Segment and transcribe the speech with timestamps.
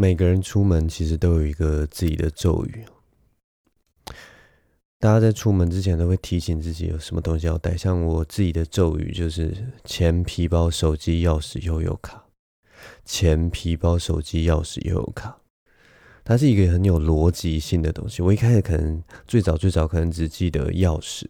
[0.00, 2.84] 每个人出门其实都有一个自己的咒语。
[5.00, 7.76] 大家在出门之前都会提醒自己有什么东西要带。
[7.76, 9.52] 像我自己的咒语就是：
[9.84, 12.26] 钱、皮包、手机、钥匙、悠游卡。
[13.04, 15.36] 钱、皮包、手机、钥匙、悠游卡。
[16.24, 18.22] 它是一个很有逻辑性的东西。
[18.22, 21.24] 我一开始可能最早最早可能只记得钥匙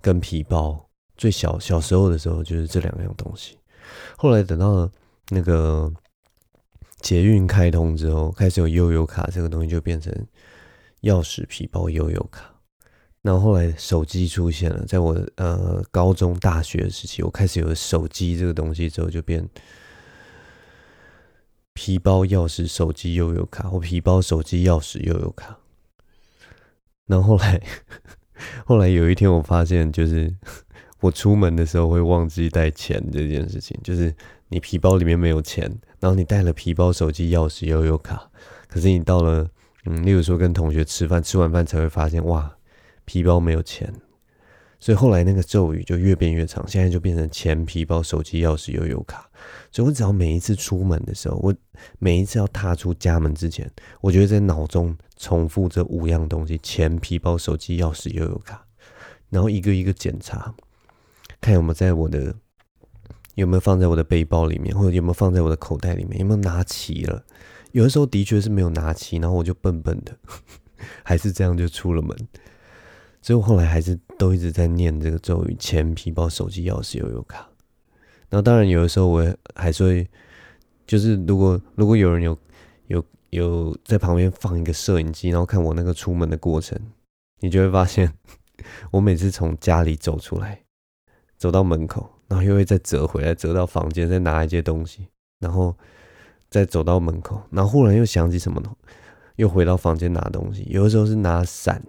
[0.00, 0.88] 跟皮包。
[1.18, 3.58] 最小小时候的时候就是这两样东西。
[4.16, 4.90] 后来等到了
[5.28, 5.92] 那个
[7.02, 10.10] 捷运开通之后，开始有悠游卡这个东西，就变成。
[11.02, 12.44] 钥匙、皮包、悠游卡，
[13.22, 19.48] 然后后来手机出现了，在我呃高中、大学的时期，我开始有手机这个东西之后，就变
[21.72, 25.58] 皮包、钥匙、手机、悠游卡，或皮包、手机、钥匙、悠游卡。
[27.06, 27.60] 然后后来，
[28.64, 30.32] 后来有一天我发现，就是
[31.00, 34.14] 我出门的时候会忘记带钱这件事情，就是
[34.50, 35.68] 你皮包里面没有钱，
[36.02, 38.28] 然后你带了皮包、手机、钥匙、悠游卡，
[38.68, 39.48] 可是你到了。
[39.84, 42.56] 嗯，例如说跟同学吃饭，吃完饭才会发现哇，
[43.04, 43.92] 皮包没有钱，
[44.78, 49.28] 所以后来那个咒语就越变越长，现在就变成钱、皮包、手机、钥匙、悠游卡。
[49.72, 51.52] 所以我只要每一次出门的时候，我
[51.98, 53.68] 每一次要踏出家门之前，
[54.00, 58.64] 我就会在脑中重复这五样东西：钱、皮包、手机、钥匙、悠游卡，
[59.30, 60.54] 然后一个一个检查，
[61.40, 62.32] 看有没有在我的
[63.34, 67.24] 有没有放在我的背包里面，或者有没有放在我的口袋里面，有没有拿齐了。
[67.72, 70.14] 有的时候的确是没有拿齐，然后我就笨笨的，
[71.02, 72.14] 还是这样就出了门。
[73.22, 77.48] 所以我后来还是都一直在念这个咒语：钱、皮包、手机、钥匙、悠悠卡。
[78.28, 80.08] 然后当然有的时候我也还是会，
[80.86, 82.36] 就是如果如果有人有
[82.88, 86.78] 有有在旁边放一个摄影机，然后看我那个出门的过程，
[87.40, 88.12] 你就会发现，
[88.90, 90.62] 我每次从家里走出来，
[91.38, 95.06] 走到门口，然后又会再折回来，折到房间，再拿一些东西，
[95.38, 95.76] 然后。
[96.52, 98.70] 再走到门口，然后忽然又想起什么呢？
[99.36, 100.66] 又回到房间拿东西。
[100.68, 101.82] 有的时候是拿伞，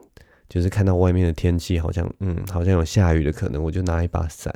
[0.47, 4.55] 就是看到外面的天气好像，嗯，好像有下雨的可能，我就拿一把伞。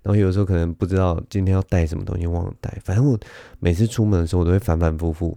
[0.00, 2.72] 然后有的时候可能不知道今天要带什么东西，忘了带。
[2.84, 3.18] 反正我
[3.58, 5.36] 每次出门的时候，我都会反反复复，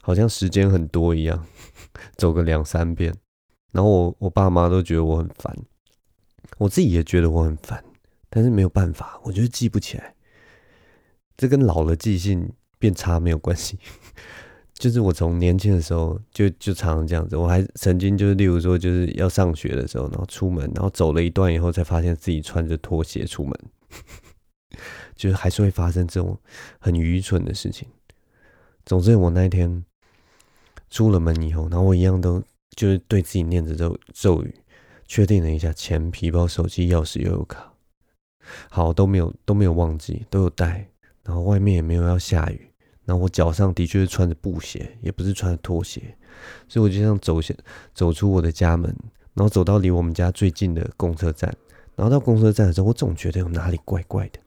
[0.00, 1.44] 好像时间很多一样，
[2.16, 3.12] 走个两三遍。
[3.72, 5.52] 然后我我爸妈都觉得我很烦，
[6.56, 7.82] 我自己也觉得我很烦，
[8.30, 10.14] 但是没有办法，我就是记不起来。
[11.36, 12.52] 这跟老了记性。
[12.80, 13.76] 变差没有关系，
[14.72, 17.36] 就是我从年轻的时候就就常常这样子。
[17.36, 23.52] 我还曾经就是，例如说，就是要上学的时候，然后出门，然后走了一段以后，才发现自己穿着拖鞋出门，
[25.16, 26.38] 就是还是会发生这种
[26.78, 27.88] 很愚蠢的事情。
[28.86, 29.84] 总之，我那一天
[30.88, 32.40] 出了门以后，然后我一样都
[32.76, 34.54] 就是对自己念着咒咒语，
[35.08, 37.72] 确定了一下钱、皮包、手机、钥匙、悠游卡，
[38.68, 40.86] 好，都没有都没有忘记，都有带，
[41.22, 42.70] 然后外面也没有要下雨。
[43.04, 46.14] 然后我脚上的确是穿着布鞋，也不是穿着拖鞋，
[46.68, 47.54] 所以我就这样走下
[47.94, 48.94] 走出我的家门，
[49.32, 51.50] 然后走到离我们家最近的公车站。
[51.96, 54.38] 然后到公车站的时候，我总觉得有哪里怪怪的，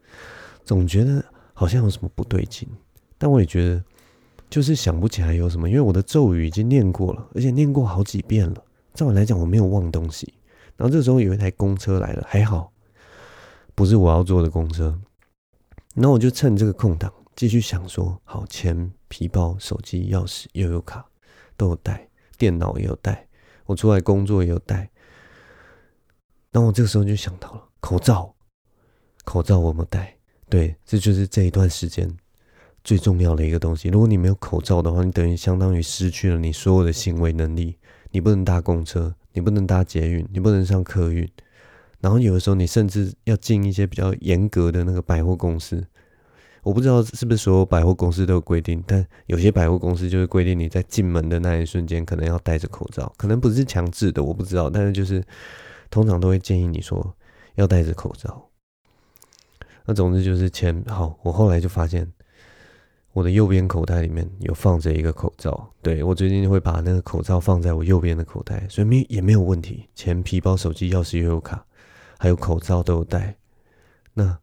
[0.63, 1.23] 总觉得
[1.53, 2.69] 好像有什么不对劲。
[3.17, 3.83] 但我也觉得
[4.49, 8.63] 就是想不起来有什么，因为我的咒语已经念过了，而且念过好几遍了。
[8.93, 10.33] 照理来讲，我没有忘东西。
[10.77, 12.71] 然后这时候有一台公车来了，还好
[13.81, 14.95] 不是我要坐的公车。
[15.95, 17.11] 那我就趁这个空档。
[17.35, 21.03] 继续想说，好，钱、皮包、手机、钥匙、悠游卡
[21.57, 23.27] 都有带，电脑也有带，
[23.65, 24.87] 我出来工作也有带。
[26.51, 28.31] 那我这个时候就想到了口罩，
[29.23, 30.15] 口罩我有没有带？
[30.47, 32.07] 对，这就是这一段时间
[32.83, 33.89] 最重要的一个东西。
[33.89, 37.79] 如果你没有口罩的话，你等于相当于失去了你所有的行为能力。
[38.11, 41.27] 你不能搭公车，你不能搭捷运，你不能上客运。
[42.01, 45.85] 然后有的时候你甚至要进一些比较严格的那个百货公司。
[46.63, 55.23] 我不知道是不是所有百货公司都有规定，但有些百货公司就是规定你在进门的那一瞬间可能要戴着口罩，可能不是强制的，我不知道，但是就是
[55.89, 57.15] 通常都会建议你说
[57.55, 58.47] 要戴着口罩。
[59.85, 62.07] 那总之就是钱好，我后来就发现
[63.13, 71.65] 我的右边口袋里面有放着一个口罩，对，我最近会把那个口罩放在我右边的口袋，所以没也没有问题，钱、皮包、手机、钥匙、悠游卡
[72.21, 73.35] 还有口罩都有戴，
[74.13, 74.37] 那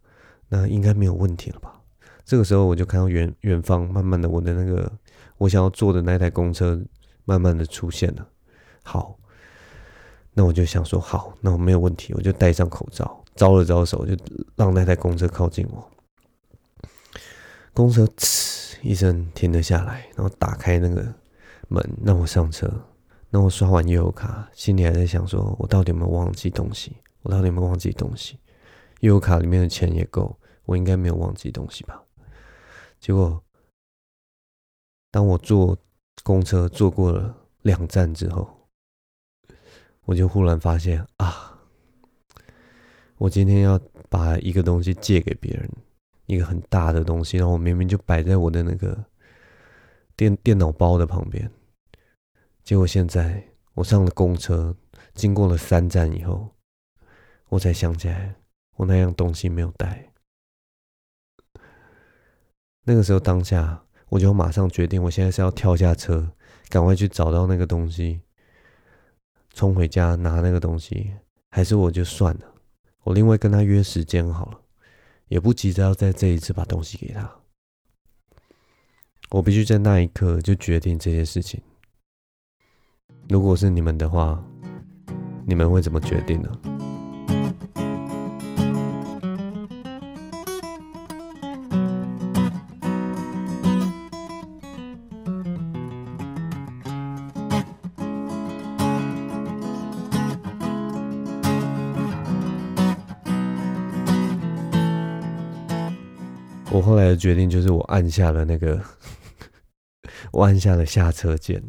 [0.48, 1.80] 那应该没有问题了吧？
[2.24, 4.90] 这个时候，我就看到远远方，慢慢的，我的那个
[5.36, 6.76] 我想要坐的那台公车，
[7.24, 8.26] 慢慢的出现了。
[8.82, 9.16] 好，
[10.34, 14.16] 那我就想说，好，那我没有问题，我就戴上口罩，招了招手，就
[14.56, 15.88] 让那台公车靠近我。
[17.72, 21.06] 公车呲一声停了下来，然后打开那个
[21.68, 22.68] 门，让我上车。
[23.30, 26.96] 那我刷完悠游卡，心里还在想说，我到底有没有忘记东西？
[27.28, 28.38] 我到底有没有忘记东西？
[29.00, 30.34] 因为我卡里面的钱也够，
[30.64, 32.02] 我应该没有忘记东西吧？
[32.98, 33.44] 结果
[35.10, 35.76] 当我坐
[36.22, 38.48] 公车坐过了两站之后，
[40.06, 41.60] 我就忽然发现啊，
[43.18, 43.78] 我今天要
[44.08, 45.70] 把一个东西借给别人，
[46.24, 49.04] 一个很大的东西，然后我明明就摆在我的那个
[50.16, 51.50] 电电脑包的旁边，
[52.64, 54.74] 结果现在我上了公车，
[55.12, 56.48] 经过了三站以后，
[57.48, 58.34] 我才想起来
[58.76, 60.12] 我那样东西没有带。
[62.84, 66.30] 那个时候当下，我就马上决定，我现在是要跳下车，
[66.68, 68.22] 赶快去找到那个东西，
[69.52, 71.12] 冲回家拿那个东西，
[71.50, 72.54] 还是我就算了，
[73.02, 74.60] 我另外跟他约时间好了，
[75.28, 77.30] 也不急着要在这一次把东西给他。
[79.30, 81.60] 我必须在那一刻就决定这些事情。
[83.28, 84.42] 如果是你们的话，
[85.46, 86.87] 你们会怎么决定呢？
[106.88, 108.80] 后来的决定就是，我按下了那个，
[110.32, 111.62] 我按下了下车键，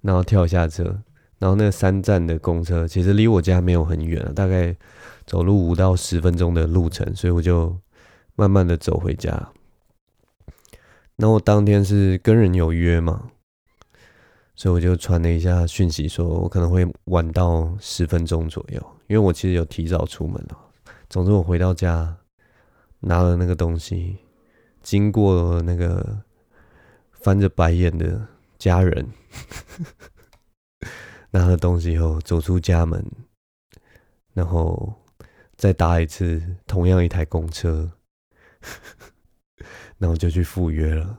[0.00, 1.02] 然后跳下车，
[1.38, 4.74] 然后那三站的公车其实离我家没有很远啊，大概
[5.26, 7.76] 走路五到十分钟的路程，所以我就
[8.34, 9.50] 慢慢的走回家。
[11.16, 13.30] 那我当天是跟人有约嘛，
[14.56, 20.58] 所以我就传了一下讯息，说我可能会晚到十分钟左右，因为我其实有提早出门了。
[21.10, 22.16] 总之，我回到家。
[23.02, 24.16] 拿了那个东西，
[24.82, 26.22] 经过那个
[27.12, 28.26] 翻着白眼的
[28.58, 29.06] 家人，
[31.30, 33.04] 拿了东西以后走出家门，
[34.32, 34.94] 然后
[35.56, 37.90] 再搭一次同样一台公车，
[39.98, 41.18] 然后就去赴约了。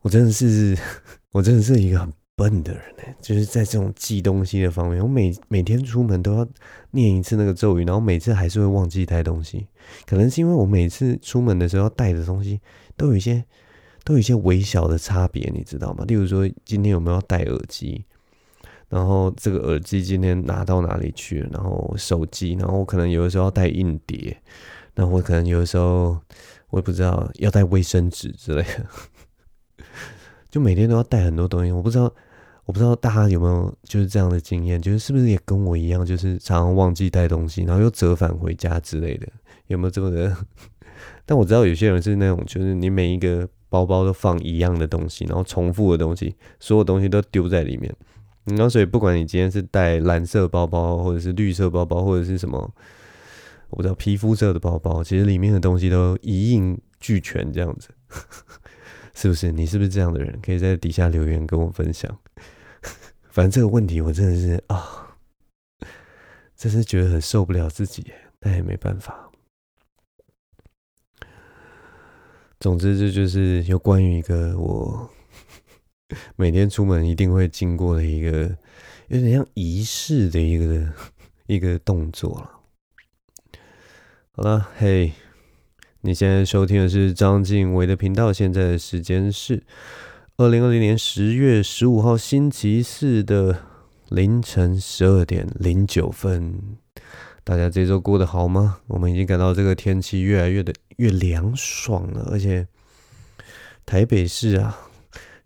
[0.00, 0.76] 我真的是，
[1.32, 2.12] 我真的是一个很。
[2.36, 6.48] 笨的人呢，就是在这种记东西的方面，我每每天出门都要
[6.90, 9.66] 念一次那个咒语，然后每次还是会忘记带东西。
[10.06, 12.60] 可能是因为我每次出门的时候要带的东西
[12.96, 13.44] 都有一些
[14.04, 16.04] 都有一些微小的差别，你知道吗？
[16.06, 18.04] 例如说今天有没有带耳机，
[18.88, 24.36] 然后这个耳机今天拿到哪里去，然后手机，然后我可能有的时候要带硬碟，
[24.94, 26.18] 然后我可能有的时候
[26.70, 29.84] 我也不知道要带卫生纸之类的，
[30.50, 32.12] 就每天都要带很多东西，我不知道。
[32.66, 39.26] 我不知道大家有没有就是这样的经验，就是是不是也跟我一样，就是常常忘记带东西，然后又折返回家之类的，
[39.70, 40.36] 有没有这么的？
[41.24, 47.94] 但我知道有些人是那种，就是你每一个包包都放一样的东西，然后重复的东西，所有东西都丢在里面。
[48.46, 52.58] 然后所以不管你今天是带蓝色包包，或者是绿色包包，或者是什么，
[53.68, 57.90] 我不知道皮肤色的包包，其实里面的东西都一应俱全，这样子，
[59.14, 59.52] 是不是？
[59.52, 60.36] 你是不是这样的人？
[60.42, 62.10] 可以在底下留言跟我分享。
[63.30, 65.14] 反正这个问题我真的是啊，
[66.56, 68.04] 真是觉得很受不了自己，
[68.40, 69.29] 但也没办法。
[72.60, 75.10] 总之，这就是有关于一个我
[76.36, 78.54] 每天出门一定会经过的一个
[79.08, 80.92] 有点像仪式的一个
[81.46, 82.50] 一个动作了。
[84.32, 85.12] 好了，嘿，
[86.02, 89.62] 你现在收听的是张晋唯的频道，现在的时间是。
[90.36, 93.62] 二零二零年十月十五号星期四的
[94.08, 96.78] 凌晨十二点零九分，
[97.44, 98.80] 大家这周过得好吗？
[98.86, 102.66] 我们已经感到这个天气越来越的越凉爽了，而且
[103.84, 104.78] 台北市啊，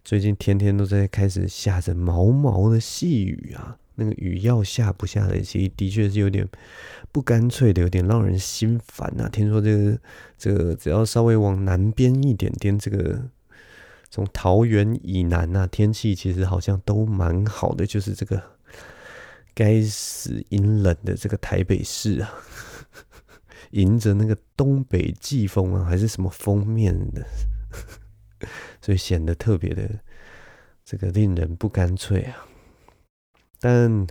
[0.05, 6.47] 最近天天都在开始下着毛毛的细雨啊，那个雨要下不下的，其实的确是有点
[7.13, 9.29] 不干脆的，有点让人心烦啊。
[9.29, 9.99] 听说这个
[10.37, 13.23] 这个只要稍微往南边一点点，这个。
[14.11, 18.41] 从桃园以南呐、啊，天气其实好像都蛮好的，就是这个
[19.55, 22.35] 该死阴冷的这个台北市啊，
[23.71, 27.25] 迎着那个东北季风啊，还是什么封面的，
[28.83, 29.89] 所以显得特别的
[30.85, 32.47] 这个令人不干脆啊。
[33.61, 34.07] 但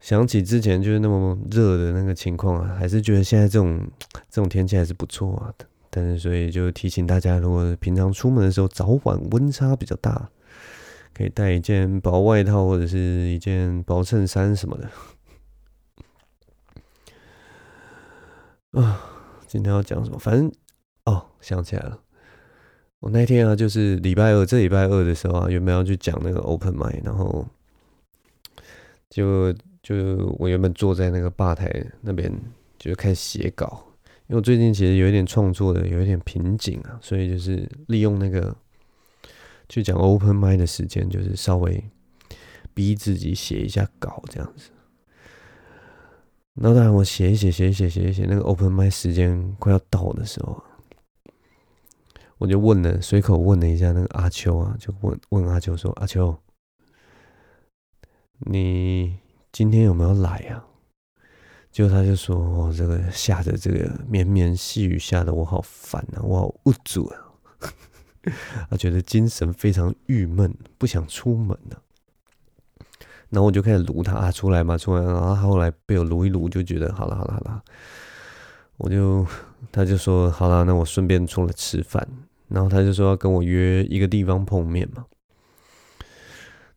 [0.00, 3.84] 想起之前就是那么热的那个情况啊，还是觉得现在这种
[4.30, 5.66] 这种天气还是不错啊的。
[5.90, 10.30] 但是，所以就提醒大家，如果平常出门的时候早晚温差比较大，
[11.18, 14.88] 可以带一件薄外套或者是一件薄衬衫什么的。
[18.80, 19.00] 啊，
[19.48, 20.18] 今天要讲什么？
[20.18, 20.52] 反正
[21.06, 21.98] 哦，想起来了，
[23.00, 27.44] 我那天啊，就是礼拜二，这礼拜二的时候啊，原本要去讲那个 open mic，然后
[29.10, 32.32] 就就我原本坐在那个吧台那边，
[32.78, 33.84] 就开始写稿。
[34.28, 38.54] 因为我最近其实有一点创作的有一点瓶颈啊，所以就是利用那个
[39.68, 41.82] 去讲 open mic 的时间，就是稍微
[42.74, 44.70] 逼自己写一下稿这样子。
[46.54, 50.62] 然后当然我写一写，写一写，写一写，那个 open mic 时间快要到的时候，
[52.38, 56.36] 我就问了，随口问了一下那个阿秋啊，就问问阿秋说：“阿秋，
[58.38, 59.18] 你
[59.52, 60.64] 今天有没有来呀？”
[61.70, 67.24] 结果他就说：“哦，这个下着这个绵绵细雨下的我好烦啊，我好无助啊。”
[68.70, 71.82] 他觉得精神非常郁闷，不想出门了。
[73.30, 75.02] 然后我就开始撸他啊，出来嘛，出来。
[75.02, 77.62] 然后后来被我撸一撸，就觉得好了，好了，好了。
[78.78, 79.26] 我就
[79.70, 82.06] 他就说好了，那我顺便出来吃饭。
[82.48, 85.04] 然后他就说要跟我约一个地方碰面嘛。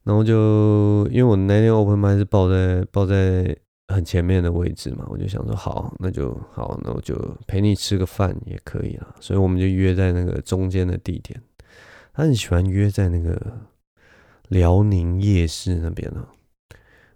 [0.04, 3.56] 然后就因为我那天 open m i 是抱在抱在
[3.92, 7.16] 很前面的位置嘛，我就想说好，那就好，那我就
[7.48, 9.16] 陪你吃个饭也可以了。
[9.20, 11.42] 所以我们就约在那个中间的地点。
[12.14, 13.40] 他很喜欢约在那个
[14.50, 16.26] 辽宁夜市那边呢。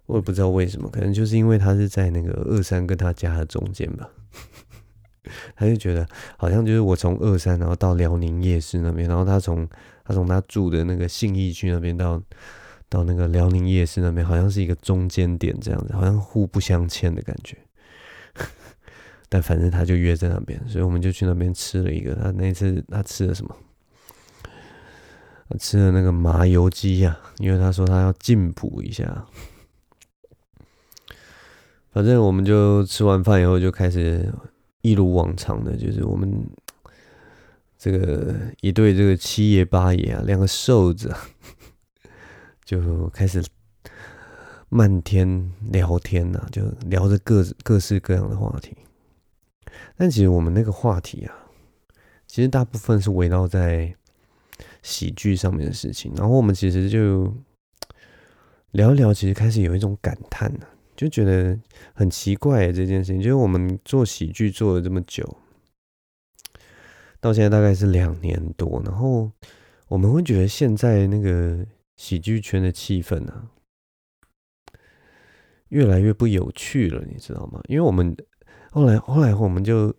[0.06, 4.08] 我也不知道为什么，可能就是因为他是在那个二三跟他家的中间吧，
[5.56, 6.06] 他就觉得
[6.38, 9.68] 好像就是我从二三然后到辽宁夜市那边，然后他从
[10.04, 12.22] 他从他住的那个信义区那边到
[12.88, 17.56] 到那个辽宁夜市那边，好像是一个中间点这样子，好像互不相欠的感觉。
[19.28, 22.14] 但反正他就约在那边，所以我们就去那边吃了一个。
[22.14, 23.56] 他那次他吃了什么？
[25.60, 29.26] 吃了那个麻油鸡呀，因为他说他要进补一下。
[31.92, 34.30] 反正我们就吃完饭以后就开始
[34.82, 36.30] 一如往常的，就是我们
[37.78, 41.18] 这个一对这个七爷八爷啊，两个瘦子啊，
[42.66, 43.42] 就开始
[44.68, 48.76] 漫天聊天呐、啊，就聊着各各式各样的话题。
[49.96, 51.34] 但其实我们那个话题啊，
[52.26, 53.94] 其实大部分是围绕在
[54.82, 56.12] 喜剧上面的事情。
[56.16, 57.32] 然后我们其实就
[58.72, 60.74] 聊一聊，其实开始有一种感叹呢、啊。
[60.96, 61.58] 就觉得
[61.92, 65.36] 很奇怪这件事情，就是我们做喜剧做了这么久，
[67.20, 69.30] 到现在大概是两年多，然后
[69.88, 71.66] 我们会觉得现在那个
[71.96, 73.44] 喜剧圈的气氛啊，
[75.68, 77.60] 越来越不有趣了，你知道吗？
[77.68, 78.16] 因为我们
[78.70, 79.94] 后来后来我们就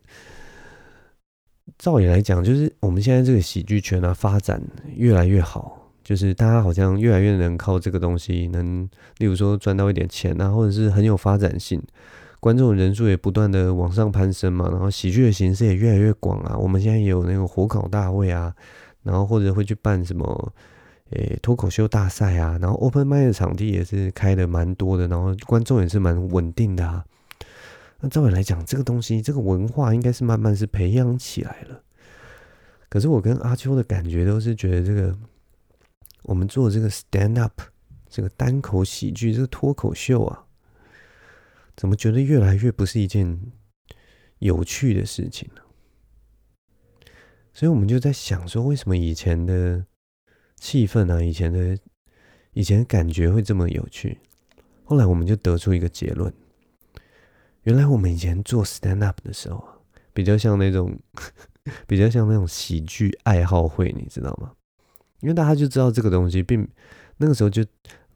[1.77, 4.62] 照理来讲，就是我们现在这个喜剧圈啊，发展
[4.96, 5.84] 越来越好。
[6.04, 11.84] 就是大家好像越来越能靠这个东西，能例如说赚到一点钱啊，或者是很有发展性，
[12.39, 16.58] 观众人数也不断的往上攀升嘛，然后喜剧的形式也越来越广啊。
[16.58, 18.56] 我们现在也有那个火烤大会啊，
[19.04, 20.54] 然后或者会去办什么
[21.11, 27.05] 诶、脱口秀大赛啊，然后 open mic 的场地也是开的蛮多的，然后观众也是蛮稳定的啊。
[27.99, 31.81] 那照理来讲，这个东西这个文化应该是慢慢是培养起来了。
[32.89, 35.17] 可是我跟阿秋的感觉都是觉得这个。
[36.23, 37.61] 我们做这个 stand up，
[38.09, 40.43] 这个单口喜剧，这个脱口秀啊，
[41.77, 43.39] 怎么觉得越来越不是一件
[44.39, 45.61] 有趣的事情呢？
[47.53, 49.85] 所以我们就在想说，为什么以前的
[50.57, 51.77] 气氛啊，以前的
[52.53, 54.19] 以前感觉会这么有趣？
[54.83, 56.33] 后来我们就得出一个结论：
[57.63, 59.63] 原来我们以前做 stand up 的时候，
[60.13, 60.97] 比较像那种
[61.85, 64.51] 比较像那种喜剧爱好会，你知道吗？
[65.19, 66.67] 因为大家就知道这个东西，并
[67.17, 67.63] 那个时候就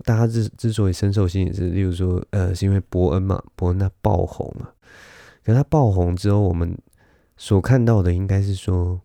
[0.03, 4.74] 大家之之所以深受吸引，是例如说，呃，是因为伯恩嘛，伯恩他爆红了。
[5.43, 6.77] 可他爆红之后，我们
[7.36, 9.01] 所看到的应该是说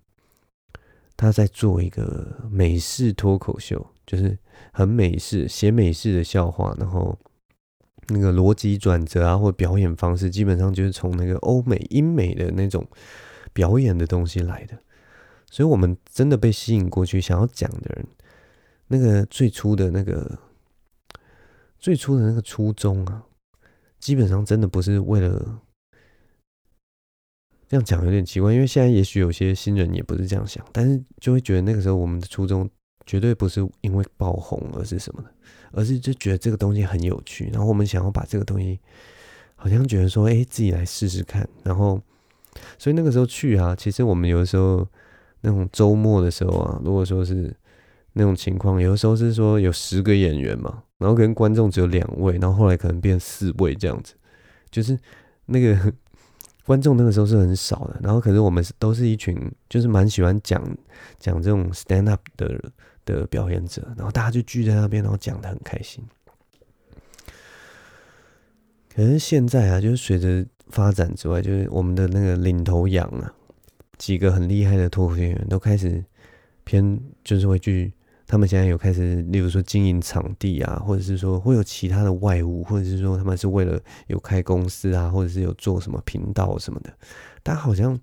[1.17, 4.39] 他在做一个美式脱口秀，就是
[4.73, 7.19] 很美式，写美式的笑话，然后
[8.09, 12.87] 那个逻辑转折啊，或表演方式，基本上就是从那个欧美、英美的那种
[13.53, 14.79] 表演的东西来的。
[15.51, 18.07] 所以，我们真的被吸引过去，想要讲的人，
[18.89, 20.39] 那个最初的那个
[21.79, 23.23] 最初的那个初衷啊，
[23.99, 25.61] 基本上真的不是为了
[27.69, 28.53] 这样讲，有点奇怪。
[28.53, 32.69] 因为现在也许有些新人也不是这样想，但是就会觉得那个时候我们的初衷
[33.05, 35.31] 绝对不是因为爆红而是什么的，
[35.73, 38.79] 而是就觉得这个东西很有趣，然后我们想要把这个东西，
[39.55, 41.49] 好像觉得说，哎，自己来试试看。
[41.63, 42.01] 然后，
[42.79, 44.87] 所以那个时候去啊，其实我们有的时候。
[45.43, 47.55] 那种周末的时候啊，如果说是
[48.15, 54.15] 那种情况，有的时候是说有十个演员嘛，然后跟观众只有两位，然后后来可能变四位这样子，
[54.73, 54.99] 就是
[55.45, 55.93] 那个
[56.67, 59.35] 观众那个时候是很少的，然后可是我们都是一群
[59.69, 60.63] 就是蛮喜欢讲
[61.19, 62.61] 讲这种 stand up 的
[63.05, 66.05] 的表演者，然后大家就聚在那边，然后讲得很开心。
[68.95, 73.33] 可是现在啊，就是随着发展之外，就是我们的那个领头羊啊。
[73.99, 76.05] 几个很厉害的脱口秀演员都开始
[76.65, 77.91] 偏，就是会去
[78.27, 86.93] 他们现在有开始，例如说经营场地啊，或者是说会有其他的外务，或者是说他们是为了有开公司啊，或者是有做什么频道什么的，
[87.45, 87.97] 但好像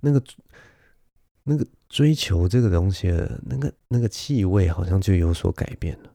[0.00, 0.20] 那个
[1.44, 6.10] 那个追求这个东西的那个那个气味好像就有所改变了。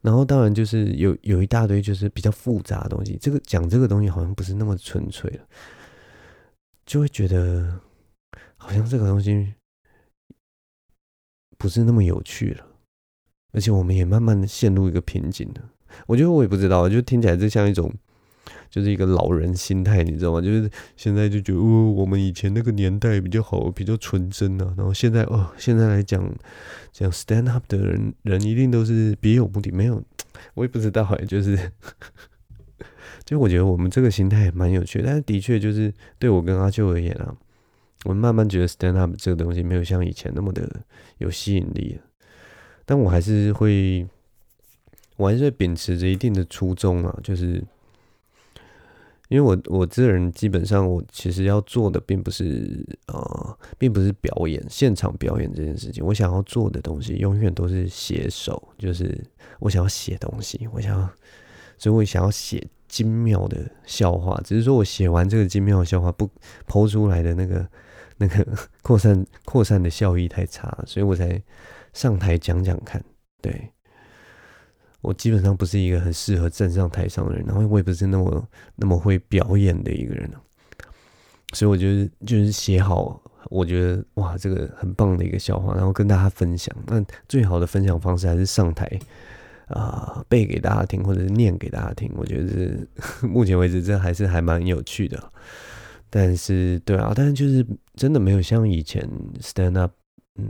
[0.00, 5.46] 然后当然就是有有一大堆就是比较复杂的东西，这个讲这个东西好像不是那么纯粹了，
[6.86, 7.78] 就会觉得
[8.56, 9.52] 好像这个东西。
[11.64, 12.66] 不是那么有趣了，
[13.54, 15.70] 而且我们也慢慢的陷入一个瓶颈了。
[16.06, 17.90] 我觉得我也不知道，就听起来就像一种，
[18.68, 20.42] 就是一个老人心态，你知道吗？
[20.42, 24.74] 就是现在就觉得哦，我们以前那个年代比较好，比较纯真啊。
[24.76, 26.30] 然后现在哦，现在来讲
[26.92, 30.02] 讲 stand up 的人，人一定都是别有目的，没有，
[30.52, 31.58] 我也不知道哎，就是，
[33.24, 37.34] 就我觉得我们这个心态也蛮有趣，但是的确就是对我跟阿秋而言啊。
[38.04, 40.68] 我慢慢觉得 stand up 这个东西没有像以前那么的
[41.18, 42.02] 有吸引力了，
[42.84, 44.06] 但我还是会，
[45.16, 47.64] 我还是秉持着一定的初衷啊，就是
[49.28, 59.18] 因为我我这个人基本上我其实要做的并不是呃，并不是表演现场表演这件事情，我想要做的东西永远都是写手，就是
[59.60, 61.10] 我想要写东西，我想要，
[61.78, 66.28] 所以我想要写精妙的笑话，只是说我写完这个精妙的笑话不
[66.66, 67.66] 抛出来的那个。
[68.16, 68.46] 那个
[68.82, 71.40] 扩散扩散的效益太差，所以我才
[71.92, 73.02] 上台讲讲看。
[73.40, 73.70] 对，
[75.00, 80.30] 我基本上不是一个很适合站上台上的人，然后我也不是那么那么会表演的一个人，
[81.52, 86.74] 所以我觉得就是写好，我觉得哇，这个很棒的一个笑话，然后跟大家分享。
[86.86, 88.90] 那最好的分享方式还是上台
[89.68, 92.10] 啊、背给大家听，或者是念给大家听。
[92.16, 92.88] 我觉得是
[93.26, 95.32] 目前为止，这还是还蛮有趣的。
[96.16, 97.66] 但是，对啊，但是就是
[97.96, 99.02] 真的没有像以前
[99.40, 99.90] stand up，
[100.36, 100.48] 嗯，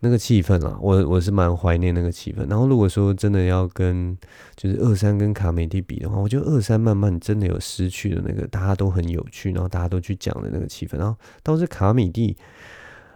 [0.00, 2.46] 那个气氛啊，我我是蛮怀念那个气氛。
[2.46, 4.14] 然后如果说真的要跟
[4.54, 10.98] 就是二三跟卡美地比的话，我觉得二三慢慢真的有失去了那个大家都很有趣，然后大家都去讲的那个气氛。
[10.98, 12.36] 然后倒是卡米蒂，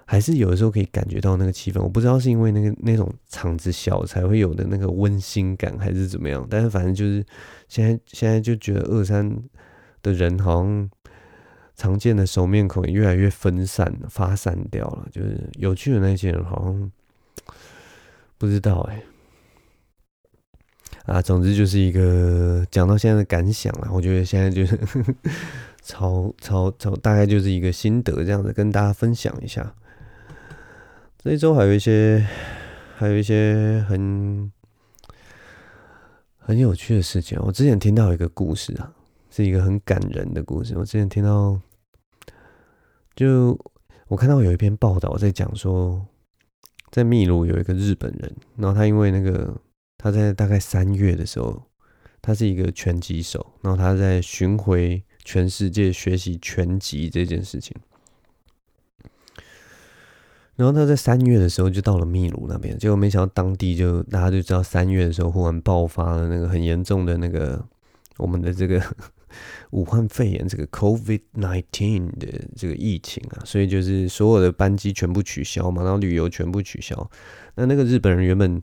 [0.07, 1.79] 还是有的时候可以感觉到那个气氛。
[1.83, 6.47] 我不知道是因为那个那种场子小才会有的那个温馨感，还是怎么样。
[6.49, 7.23] 但是反正就是
[7.69, 9.31] 现在现在就觉得二三
[10.01, 10.89] 的人好像。
[11.83, 15.09] 常见的熟面孔也越来越分散、发散掉了。
[15.11, 16.93] 就是有趣的那些人，好像
[18.39, 19.03] 不知道哎、
[21.07, 23.89] 啊，总之就是一个讲到现在的感想了。
[23.93, 24.79] 我觉得现在就是
[25.83, 29.75] 超超超，大概就是一个心得，这样子跟大家分享一下。
[31.19, 32.25] 这一周还有一些，
[32.97, 34.53] 还有一些很
[36.39, 37.37] 很有趣的事情。
[37.43, 38.93] 我之前听到一个故事啊，
[39.31, 40.79] 是一个很感人的故事。
[40.79, 41.61] 我之前听到。
[43.23, 43.57] 就
[44.09, 46.05] 我看到有一篇报道在讲说，
[46.91, 49.57] 在秘鲁有一个日本人，然后他因为那个
[49.97, 51.63] 他在大概三月的时候，
[52.21, 57.77] 他是一个拳击手，然后他在巡回全世界学习拳击这件事情，
[60.57, 67.65] 然后他在三月的时候就到了秘鲁那边，结果没想到当地就大家就知道三月的时候忽然爆发了那个很严重的那个
[68.17, 68.83] 我们的这个。
[69.71, 77.11] 武汉肺炎这个 COVID-19 的这个疫情啊，所以就是所有的班机全部取消嘛，然后旅游全部取消。
[77.55, 78.61] 那那个日本人原本，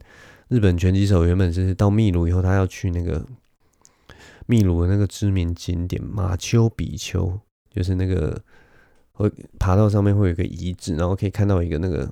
[0.48, 3.26] 日本拳击手原本是到秘鲁以后，他要去那个
[4.48, 8.42] 秘鲁的那个知名景点马丘比丘，就是那个
[9.12, 12.12] 会爬到上面会有一个遗址，然后可以看到一个那个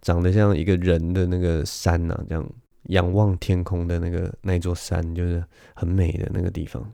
[0.00, 2.48] 长得像一个人的那个山呐、这样
[2.88, 5.42] 仰望天空的那个那座山，就是
[5.74, 6.92] 很美的那个地方。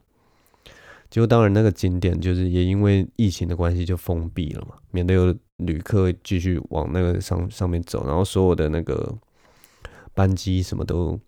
[1.11, 9.17] 结果当然，那个景点就是也因为疫情的关系就封闭了嘛，免得有旅客继续往那个上上面走，然后所有的那个
[10.13, 11.19] 班机什么都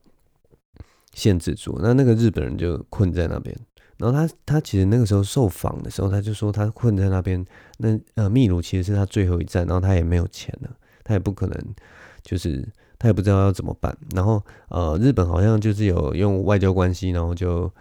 [1.14, 1.78] 限制住。
[1.82, 3.56] 那那个日本人就困在那边。
[3.96, 7.42] 然后他他其实那个时候受访的时候，他就说他困在那边。
[7.78, 10.70] 那呃，秘鲁其实是他最后一站，然后他也没有钱了，
[11.04, 11.74] 他也不可能，
[12.22, 13.96] 就是他也不知道要怎么办。
[14.14, 17.72] 然后呃，日本好像就是有用外交关系，然后就。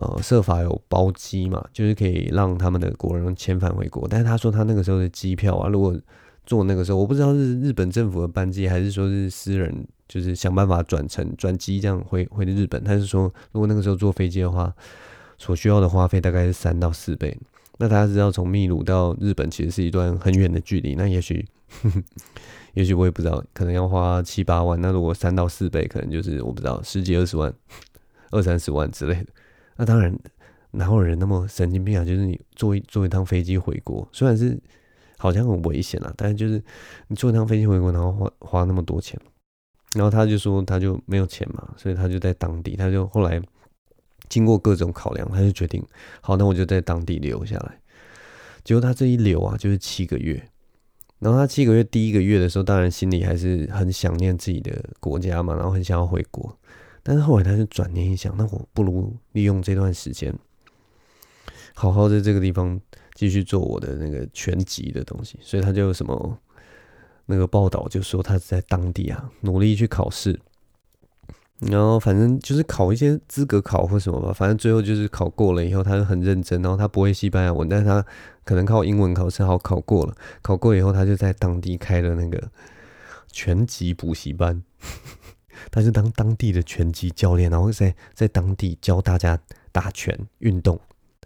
[0.00, 4.06] 呃，设法有包机嘛，就是可以让他们的国人遣返回国。
[4.08, 5.96] 但是他说他那个时候的机票啊，如果
[6.46, 12.82] 坐那个时候，我不知道是日本政府的班机，还是说是私人，就是想办法转乘转机这样回回日本。
[12.84, 14.72] 他是说，如果那个时候坐飞机的话，
[15.36, 17.36] 所需要的花费大概是三到四倍。
[17.78, 20.94] 那大家知道，从秘鲁到日本其实是一段很远的距离。
[20.94, 21.44] 那也许，
[22.74, 24.80] 也许我也不知道，可能要花七八万。
[24.80, 27.52] 那如果三到四倍，可能就是我不知道十几二十万、
[28.30, 29.26] 二三十万之类的。
[29.78, 30.14] 那当然，
[30.72, 32.04] 哪有人那么神经病啊？
[32.04, 34.60] 就是你坐一坐一趟飞机回国，虽然是
[35.16, 36.60] 好像很危险啊，但是就是
[37.06, 39.18] 你坐一趟飞机回国，然后花花那么多钱，
[39.94, 43.40] 然后他就说他就没有钱嘛，所以他就在当地，他就后来
[44.28, 45.82] 经过各种考量，他就决定，
[46.20, 47.80] 好，那我就在当地留下来。
[48.64, 50.42] 结果他这一留啊，就是七个月。
[51.20, 56.56] 然后他七个月第一个月的时候，当然心里还是很想念自己的国家嘛，然后很想要回国。
[57.08, 60.30] 但是后来他就转念一想，那我不如利用这段时间，
[61.72, 62.78] 好好在这个地方
[63.14, 65.38] 继续做我的那个拳击的东西。
[65.40, 66.38] 所以他就什么
[67.24, 70.38] 那个报道就说他是在当地啊努力去考试。
[71.60, 76.60] 然后反正就是考一些资格考或什么吧，反正最后就是考过了以后，他就很认真。
[76.60, 78.04] 然后他不会西班牙文，但是他
[78.44, 80.14] 可能靠英文考试好考过了。
[80.42, 82.50] 考过以后，他就在当地开了那个
[83.32, 84.62] 拳击补习班，
[85.70, 89.38] 他就当当地的拳击教练，然后在在当地教大家
[89.72, 90.80] 打拳运动，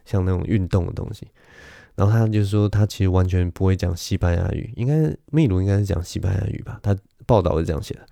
[0.04, 1.28] 像那种运动的东西。
[1.94, 6.80] 然后他就说，他其实完全不会讲西班牙语，应该秘鲁应该是讲西班牙语吧？
[6.82, 6.96] 他。
[7.24, 8.04] 报道是这样写的，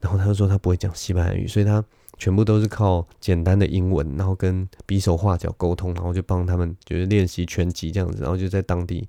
[0.00, 1.84] 然后他就说他不会讲西班牙语，所以他
[2.16, 9.06] 全部都是靠简单的英文，然后跟比手画脚沟通，然后就帮他们就是练习拳击这样子，然后就在当地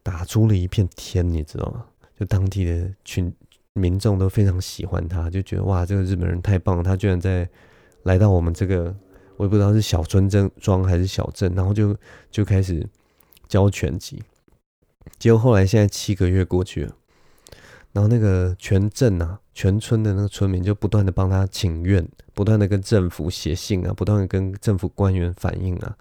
[0.00, 1.86] 打出了一片天，你知道吗？
[2.16, 3.34] 就当地的群
[3.78, 7.48] 民众都非常喜欢他，就觉得哇，这个日本人太棒了，他居然在
[8.02, 8.94] 来到我们这个
[9.36, 11.96] 我也不知道是小村镇庄还是小镇，然后就
[12.30, 12.86] 就开始
[13.46, 14.22] 教拳击，
[15.18, 16.94] 结果后来现在七个月过去了。
[17.90, 25.96] 然后那个全镇啊，全村的那个村民就不断的帮他请愿，不断的跟政府写信啊，不断的跟政府官员反映啊。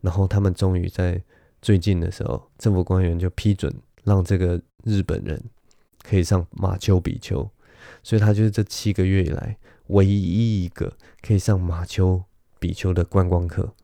[0.00, 1.20] 然后他们终于在
[1.60, 5.42] 最近的时候，政府官员就批准让这个日本人
[6.04, 7.50] 可以上马丘比丘，
[8.02, 9.56] 所以他就是这七个月以来
[9.88, 12.22] 唯一一个可以上马丘
[12.60, 13.74] 比丘的观光客。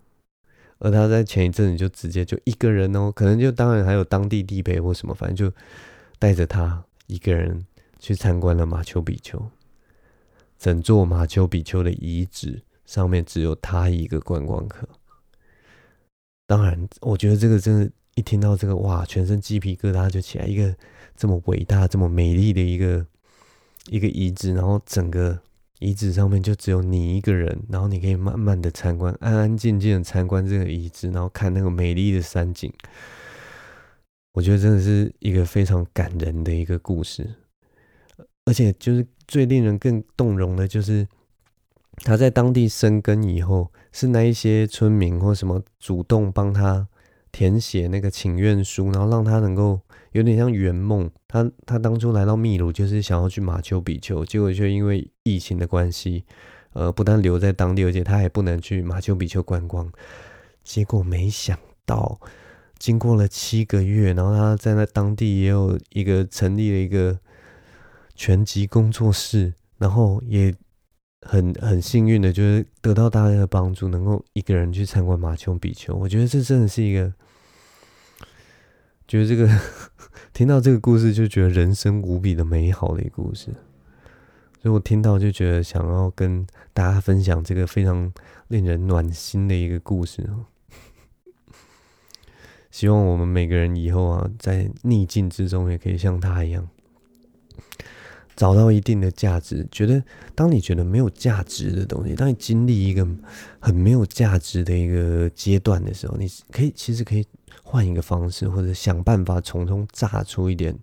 [0.78, 5.52] 而他在前一阵子就直接就一个人哦，可能就当然还有当地地陪或什么，反正就
[6.18, 6.85] 带着他。
[7.06, 7.66] 一个人
[7.98, 9.50] 去参观了马丘比丘，
[10.56, 14.88] 整座马丘比丘的遗址上面只有他一个观光客。
[16.46, 20.46] 当然，我觉得这个真的，一听到这个，哇，全身鸡皮疙瘩就起来。
[20.46, 20.72] 一个
[21.20, 23.06] 这么伟大、这么美丽的一个
[23.90, 25.38] 一个遗址，然后整个
[25.78, 32.72] 遗址上面就只有你一个人，然后你可以慢慢的参观，安安静静的参观这个遗址，然后看那个美丽的山景。
[34.33, 37.35] 我觉得真的是一个非常感人的一个故事，
[38.46, 41.06] 而且就是最令人更动容的，就是
[41.96, 46.88] 他在当地生根以后，是那一些村民或什么主动帮他
[47.32, 49.80] 填写那个请愿书，然后让他能够
[50.12, 51.10] 有点像圆梦。
[51.28, 56.24] 他他当初来到秘鲁就是想要去马丘比丘，结果却因为疫情的关系，
[56.72, 59.90] 呃，不但留在当地，而且他还不能去马丘比丘观光。
[60.62, 62.20] 结果没想到。
[62.78, 67.18] 经过了七个月，然后他在那当地也有一个成立了一个
[68.14, 70.54] 拳击工作室，然后也
[71.22, 75.94] 很很幸运的，就是得到大家的帮助，能够一个人去参观马丘比丘。
[75.94, 77.12] 我觉得这真的是一个，
[79.06, 79.48] 觉得这个
[80.33, 83.46] 听到这个故事就觉得人生无比的美好的一个故事，
[84.62, 88.12] 所以我听到就觉得想要跟大家分享这个非常
[88.48, 90.48] 令人暖心的一个故事啊。
[92.70, 96.68] 希望我们每个人以后啊，在逆境之中也可以像他一样，
[98.40, 99.68] 找到一定的价值。
[99.70, 100.03] 觉得
[100.35, 103.07] 当你觉得没有价值的东西，当你经历一个
[103.59, 107.26] 很没有价值的一个阶段的时候，你可以其实可以
[107.62, 110.74] 换一个方式，或者想办法从中榨出一点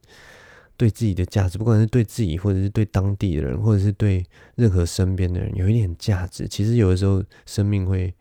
[0.78, 6.48] 对自己的价值，不管是对自己，或者是对当地的人，或者是对任何身边的人，有一点价值。
[6.48, 8.14] 其实有的时候，生命会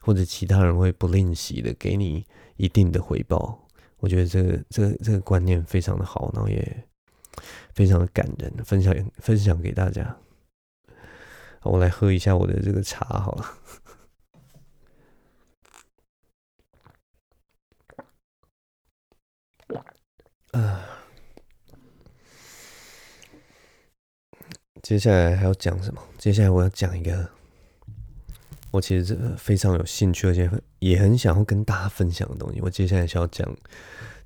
[0.00, 2.24] 或者其他人会不吝惜的给你。
[2.56, 3.58] 一定的回报，
[4.00, 6.84] 我觉得这个这个这个观念非常的好，然后也
[7.80, 10.14] 非常的感人，分享分享给大家。
[11.62, 13.54] 我来喝一下我的这个茶好了。
[20.50, 20.86] 啊，
[24.82, 26.02] 接下来还要讲什么？
[26.18, 27.30] 接下来我要讲一个。
[28.72, 32.60] 我其实是非常有兴趣，而且也很想要跟大家分享的东西。
[32.60, 33.56] 我接下来想要讲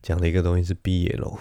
[0.03, 1.39] 讲的一个东西是 BL，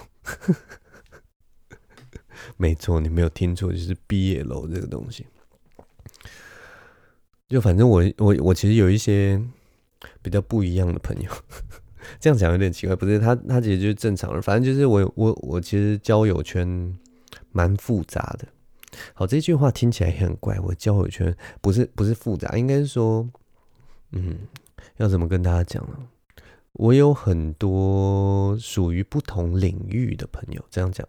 [2.57, 5.25] 没错，你没有听错，就是 BL 这个东西。
[7.47, 9.39] 就反正我我我其实有一些
[10.21, 11.31] 比较不一样的朋友，
[12.19, 16.97] 这样讲有点奇怪，不是他他其实就是正常人，反正就是我我我其实交友圈
[17.51, 18.47] 蛮复杂的。
[19.13, 20.59] 好，这句话听起来很怪。
[20.59, 23.27] 我交友圈不是不是复杂，应该是说，
[24.11, 24.37] 嗯，
[24.97, 25.97] 要怎么跟大家讲呢？
[26.73, 31.07] 我有很多属于不同领域的朋友，这样讲。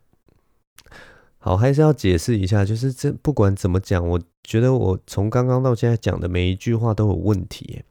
[1.44, 7.82] 好，还是要解释一下，就是这不管怎么讲，我觉得我从刚刚到现在讲的每一句话都有问题。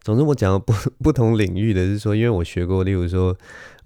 [0.00, 3.36] 总之，我讲的不 不同领域的是说，因为我学过，例如说，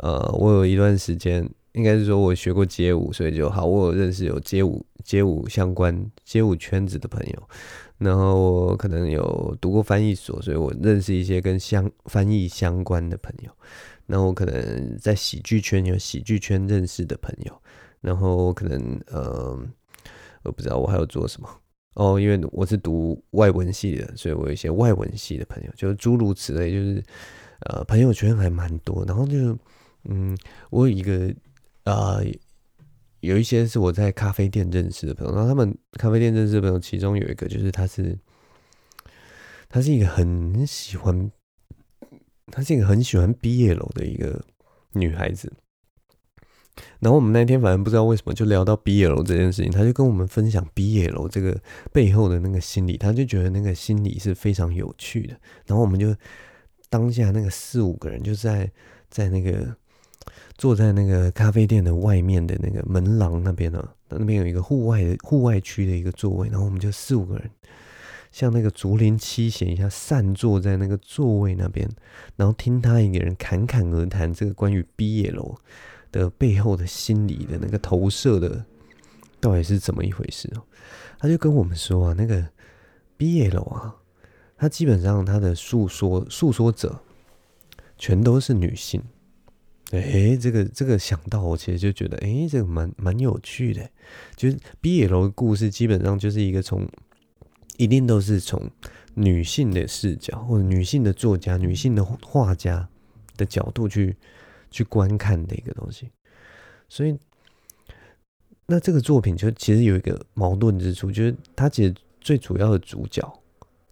[0.00, 7.48] 呃，我有一段时间，应该是说我学过街舞，所以就好，我有认识有街舞街舞相关街舞圈子的朋友，
[7.96, 13.50] 然后我可能有读过翻译所，所以我认识一些跟相翻译相关的朋友，
[14.04, 17.62] 那我可能在喜剧圈有喜剧圈认识的朋友。
[18.00, 19.58] 然后可能呃，
[20.44, 21.48] 我不知道我还要做什么
[21.94, 27.02] 哦，因为我是读外文系的，所以我有一些外文系的朋友，就是诸如此类，就是
[27.61, 29.04] 呃，朋友圈还蛮多。
[29.04, 29.58] 然后就
[30.04, 30.37] 嗯，
[30.70, 31.34] 我有一个
[31.82, 32.18] 啊、
[33.20, 38.16] 有一些是我在咖啡店认识的朋友，然后他们咖啡店认识的朋友，其中有一个就是他是，
[39.68, 41.30] 他是一个很喜欢，
[42.52, 44.44] 他是一个很喜欢毕业楼的一个
[44.92, 45.52] 女孩子。
[47.00, 51.60] 然后我们那天反正不知道为什么就聊到 BL 这件事情，他就跟我们分享 BL 这个
[51.92, 55.36] 背后的那个心理，他就觉得那个心理是非常有趣的。
[55.66, 56.14] 然后我们就
[56.90, 58.70] 当下那个四五个人就在
[59.10, 59.74] 在那个
[60.56, 67.50] 坐在那个咖啡店的外面的那个门廊那边呢、啊，那边有一个户外的户外区的一个座位，然后我们就四五个人
[68.30, 71.88] 像那个竹林七贤一样散坐在那个座位那边，
[72.36, 75.56] 然后听他一个人侃侃而谈这个关于 BL。
[76.11, 78.64] 的背后的心理的那个投射的
[79.40, 80.62] 到底是怎么一回事哦？
[81.18, 82.49] 他就跟我们说啊，那个
[83.18, 83.94] BL 啊，
[84.57, 87.01] 他基本上他的诉说诉说者
[87.97, 89.03] 全都是女性。
[89.90, 93.88] 哎，这个这个想到我其实就觉得，哎，这个蛮蛮有趣的。
[94.37, 96.87] 就是 BL 的故事基本上就是一个从
[97.77, 98.71] 一定都是从
[99.14, 102.88] 女性的视角或者女性的作家、女性的画家
[103.37, 104.16] 的角度去。
[104.70, 106.11] 去观看的一个东西，
[106.88, 107.18] 所以
[108.66, 113.22] 那这个作品就其实有一个矛盾之处，就是它其实最主要的主角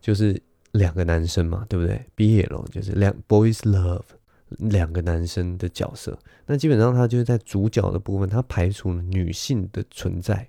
[0.01, 0.41] 就是
[0.73, 4.03] 两个男生嘛，对不对？BL 就是两 boys love
[4.49, 10.49] 两个男生的角色，那基本上他就是在主角的部分，他排除了女性的存在，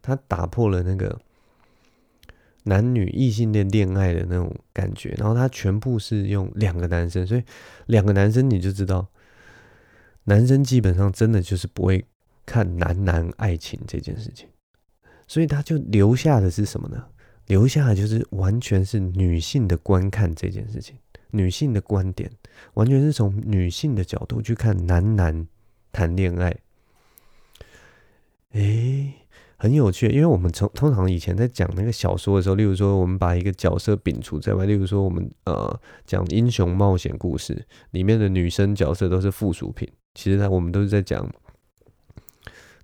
[0.00, 1.20] 他打破了那个。
[2.64, 7.42] 男女异性恋恋爱的那种感觉，然后他全部是用两个男生，所以
[7.86, 9.08] 两个男生你就知道，
[10.24, 12.04] 男生基本上真的就是不会
[12.46, 14.48] 看男男爱情这件事情，
[15.26, 17.04] 所以他就留下的是什么呢？
[17.46, 20.96] 留下的就是完全是女性的观看这件事情，
[21.30, 22.30] 女性的观点，
[22.74, 25.48] 完全是从女性的角度去看男男
[25.90, 26.56] 谈恋爱，
[28.52, 29.14] 诶。
[29.62, 41.32] 很有趣，因为我们从通常以前在讲那个小说的时候，例如说我们把一个角色摒除在外，例如说我们呃讲英雄冒险故事里面的女生角色都是附属品，其实呢我们都是在讲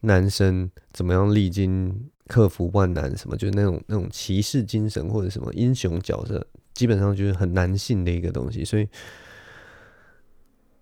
[0.02, 8.64] 男生怎么样历经克服万难，什么就是那种那种骑士精神或者什么英雄角色，基本上就是很男性的一个东西。
[8.64, 8.88] 所以，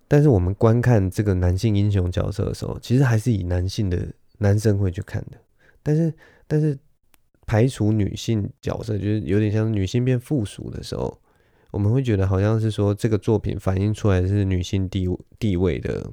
[0.07, 4.07] 但是我们观看这个男性英雄角色的时候，其实还是以男性的
[4.37, 5.39] 男生会去看的。
[5.87, 6.13] 但是，
[6.49, 6.77] 但是
[7.47, 11.17] 排除女性角色，就是有点像女性变附属的时候，
[11.71, 16.11] 我们会觉得好像是说这个作品反映出来是女性地地位的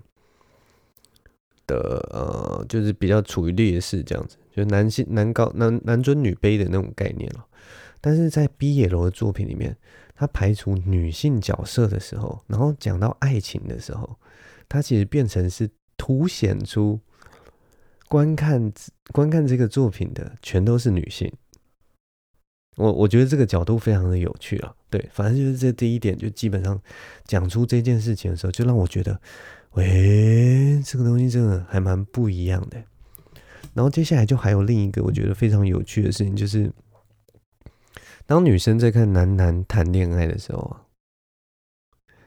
[1.65, 7.43] 的呃，就是比较处于劣势这样子，就是男性男高男男尊女卑的那种概念了。
[7.99, 9.75] 但是在 BL 的作品里面，
[10.13, 14.19] 他排除女性角色的时候，然后讲到爱情的时候，
[14.69, 16.99] 它其实变成是凸显出。
[18.13, 18.71] 观看
[19.11, 21.33] 观看这个作品的全都是女性，
[22.77, 24.71] 我我觉得这个角度非常的有趣啊。
[24.87, 26.79] 对，反正就是这第一点，就基本上
[27.25, 29.19] 讲出这件事情的时候，就让我觉得，
[29.71, 32.77] 喂，这个东西真的还蛮不一样的。
[33.73, 36.71] 然后接下来就还有另一个我觉得非常有趣的事情，就是
[38.27, 40.85] 当女生在看男男谈恋爱的时候啊，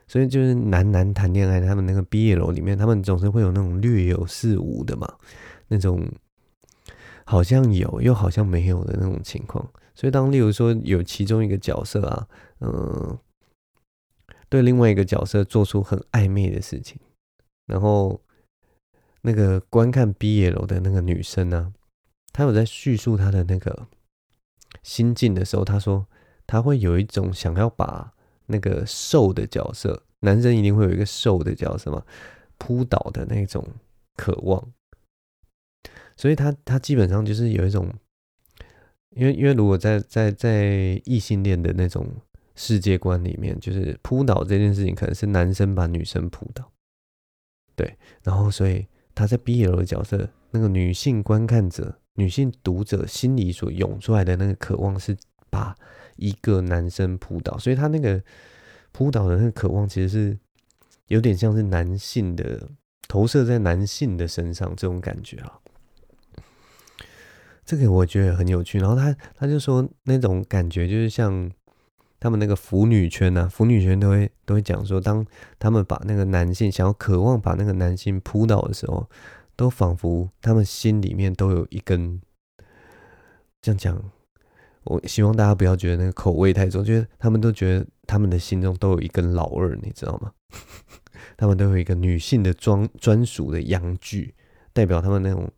[0.09, 5.07] 所以就是男男谈恋爱，他们那个毕业楼里面，他们总是会有那种略有似无的嘛。
[5.69, 6.07] 那种
[7.25, 12.29] 好像有又好像没有的那种情况，所以当例如说有其中一个角色啊，
[12.61, 13.19] 嗯，
[14.49, 16.99] 对另外一个角色做出很暧昧的事情，
[17.67, 18.21] 然后
[19.23, 21.73] 那个观看 BL 的那个女生呢，
[22.33, 23.89] 她有在叙述她的那个
[24.83, 26.07] 心境的时候，她说
[26.47, 28.13] 她会有一种想要把
[28.47, 32.05] 那个受的角色，男生一定会有一个受的角色嘛，
[32.57, 33.67] 扑倒的那种
[34.15, 34.73] 渴望。
[36.17, 37.93] 所以他他基本上就是有一种，
[39.11, 42.07] 因为因为如果在在在异性恋的那种
[42.55, 46.73] 世界观里面，就是扑倒这件事情可能是男生把女生扑倒，
[47.75, 55.15] 对，然后所以他在 BL 的角色，那个女性观看者、女性读者心里所涌出来的那个渴望是
[55.51, 55.77] 把
[56.17, 58.23] 一个男生扑倒，所以他那个
[58.91, 60.39] 扑倒的那个渴望其实是
[61.09, 62.71] 有点像是男性的
[63.07, 65.61] 投射在男性的身上这种感觉啊。
[67.67, 71.51] 这个我觉得很有趣，然后他他就说那种感觉就是像
[72.21, 75.27] 他们那个腐女圈呐、啊，腐女圈都会都会讲说，当
[75.59, 79.11] 他们把那个男性想要渴望把那个男性扑倒的时候，
[79.57, 82.21] 都仿佛他们心里面都有一根，
[83.61, 84.01] 这样讲，
[84.85, 90.31] 我希望大家不要觉得那个口味太重，就是他们都觉得他们的心中都有一根老二，你知道吗？
[91.37, 94.37] 他们都有一个女性的专专属的阳具，
[94.73, 95.51] 代表他们那种。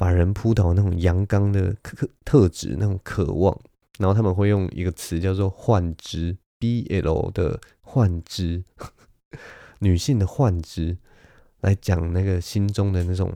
[0.00, 3.54] 把人扑倒那种阳刚的特特质，那种渴望，
[3.98, 8.64] 然后他们会用一个词叫做“幻肢 ”，BL 的幻肢，
[9.80, 10.96] 女性的幻肢，
[11.60, 13.30] 来讲那个心中的那种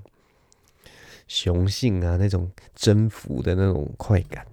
[1.29, 4.46] 雄性啊，那种征服的那种快感。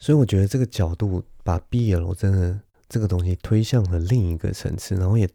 [0.00, 5.30] 所以我觉得这个角度把 BL 真的这个东西推向了另一个层次，然后也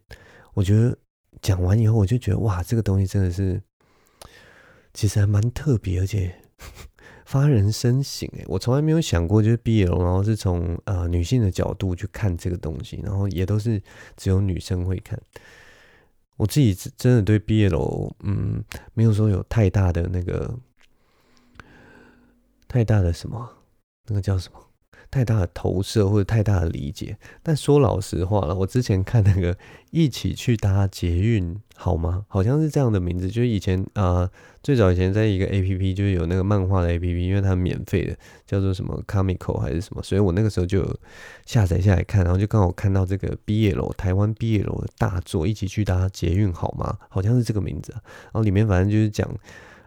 [0.54, 0.98] 我觉得
[1.42, 3.62] 讲完以后，我就觉得哇，这个东西真的是。
[4.98, 6.34] 其实还蛮特别，而且
[7.24, 13.80] 发人深省诶，我从来没有想过，就是毕业楼然后是从呃女性的角度去看这个东西，然后也都是
[14.16, 15.22] 只有女生会看。
[16.36, 18.64] 我自己真的对毕业楼嗯，
[18.96, 20.52] 没有说有太大的那个
[22.68, 23.48] 太大的什么，
[24.08, 24.60] 那个叫什么？
[25.18, 29.58] 太大的投射或者太大的理解，但说老实话了，我之前看那个
[29.90, 32.24] 一起去搭捷运好吗？
[32.28, 34.30] 好像是这样的名字，就是以前啊、
[34.62, 41.00] 最早以前在一个 A P P 就是有那个漫画的 A P P，因为它免费的，叫做什么 Comical 还是什么，所以我那个时候就有
[41.48, 46.96] 下载下来看，然后就刚好看到这个 BL 台湾 BL 的大作，一起去搭捷运好吗？
[47.10, 49.28] 好像是这个名字，然后里面反正就是讲。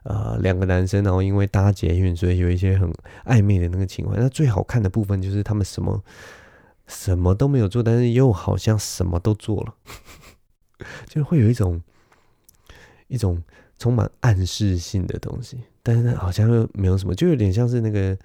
[0.03, 2.91] 呃，两个男生，然后因为搭捷运，所以有一些很
[3.27, 4.17] 暧昧的那个情况。
[4.19, 6.03] 那最好看的部分就是他们什么
[6.87, 9.75] 什么都没有做，但是又好像什么都做了，
[11.07, 11.79] 就会有一种
[13.09, 13.43] 一种
[13.79, 18.17] 充满暗示性的东西，但是好像又没有什么，就有点像是那个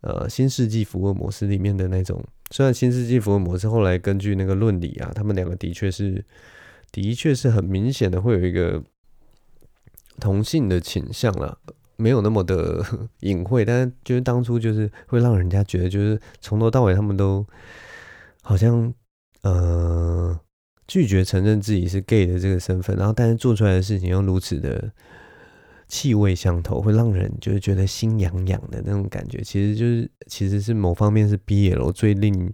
[0.00, 2.24] 呃《新世纪福尔摩斯》里面的那种。
[2.50, 6.24] 虽然《新世纪福尔摩斯》后来根据那个论理啊，他们两个的确是
[6.90, 8.82] 的确是很明显的会有一个。
[10.20, 11.58] 同性的倾向了，
[11.96, 12.84] 没有那么的
[13.20, 17.44] 隐晦，但是就是当初就是会让人家觉得，就是从头到尾他们都
[18.42, 18.92] 好像
[19.42, 20.38] 呃
[20.86, 24.90] 拒绝承认自己是 gay 的这个身份，然后但是做出来的事情又如此的
[25.86, 32.52] 气味相投，会让人就是觉得心痒痒的那种感觉，其实就是其实是某方面是 BL 最令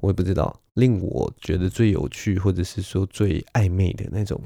[0.00, 4.40] 我也不知道令我觉得最有趣，或者是说最暧昧的那种。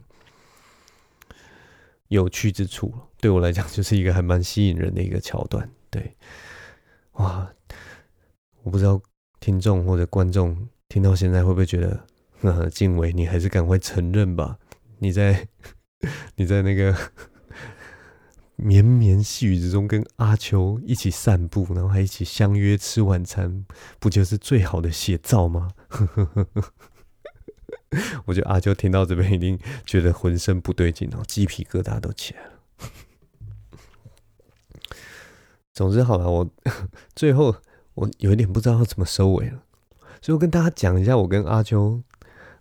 [2.09, 5.69] 有趣之处，对我来讲就是一个还蛮吸引人的一个桥段。
[5.91, 6.15] 对，
[7.13, 7.49] 哇，
[8.63, 9.01] 我不知道
[9.41, 12.05] 听众或者观众听到现在会不会觉得，
[12.43, 14.59] 呵， 静伟你还是赶快承认吧？
[14.99, 15.49] 你在
[16.37, 16.97] 你在那个
[18.57, 23.67] 绵绵细雨之中跟阿秋一起散步，然后还一起相约吃晚餐，
[23.99, 25.71] 不就是最好的写照吗？
[25.89, 26.73] 呵呵呵呵
[28.27, 32.51] 我觉得阿秋听到这边一定觉得浑身不对劲，然后鸡皮疙瘩都起来了。
[35.73, 36.51] 总之，好了，我
[37.15, 37.55] 最后
[37.95, 39.63] 我有一点不知道怎么收尾了，
[40.21, 42.03] 所以我跟大家讲一下，我跟阿秋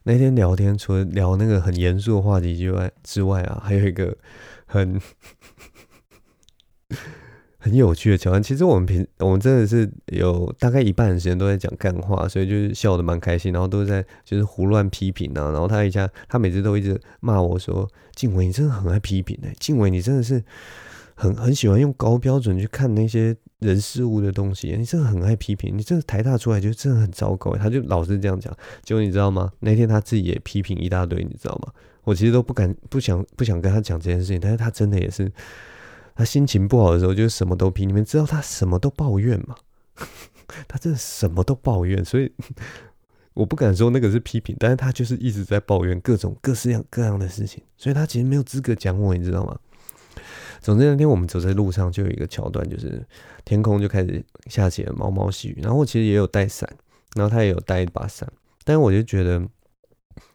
[0.04, 4.18] 那天聊天，除了聊那个很严肃的话题之外，之外啊，还有一个
[4.66, 5.00] 很。
[7.66, 20.44] 很有趣的桥段，其实我们平我们真的是有大概一半的时间都在讲干话，所以就是笑得蛮开心，然后都在就是胡乱批评啊，然后他一下他每次都一直骂我说：“静伟，你真的很爱批评哎、欸，晋唯你真的是
[21.16, 29.52] 很很喜欢用高标准去看那些人事物的东西，你真的很爱批评，你这个台大出来就真的很糟糕。”他就老是这样讲，结果你知道吗？
[29.62, 31.74] 那天他自己也批评一大堆，你知道吗？
[32.04, 35.32] 我其实都不敢不想不想跟他讲这件事情，但是他真的也是。
[36.16, 37.86] 他心情不好的时候，就是什么都批。
[37.86, 39.56] 你们知道他什么都抱怨吗？
[40.68, 42.32] 他真的什么都抱怨，所以
[43.36, 49.60] 我不敢说那个是批评，但是他就是一直在抱怨各种各式样各样的事情，所以他其实没有资格讲我，你知道吗？
[50.62, 53.06] 总之那天我们走在路上，就有一个桥段，就是
[53.44, 56.70] 天空就开始下起了毛毛细雨，然后我其实也有带伞，
[57.16, 58.32] 然后他也有带一把伞，
[58.64, 59.46] 但我就觉得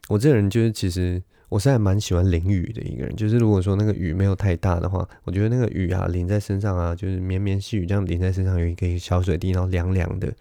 [0.08, 1.22] 我这个人就是其实。
[1.50, 10.32] 我是还蛮喜欢淋雨的一个人，就是如果说那个雨没有太大的话，我觉得那个雨啊淋在身上啊，就是绵绵细雨这样淋在身上，有一个小水滴，然后凉凉的，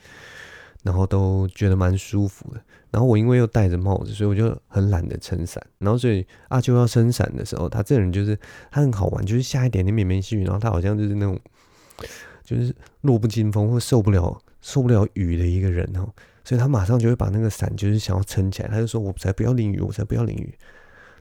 [0.83, 2.61] 然后都觉得蛮舒服的。
[2.91, 5.61] 然后我因为又戴着帽子，所以我就很懒得撑伞。
[5.79, 8.37] 然后所以阿秋要撑伞的时候，他这人就是
[8.69, 11.39] 他很好玩，就是下一点点绵绵细雨，然后他好像就是那种
[12.43, 16.07] 就是弱不禁风或受不了受不了雨的一个人哦。
[16.43, 20.53] 所以他马上就会把那个伞就是想要撑起来，他就说：“我才不要淋雨，我才不要淋雨。”